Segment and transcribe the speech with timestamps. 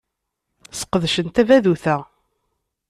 [0.79, 1.97] Sqedcen tadabut-a.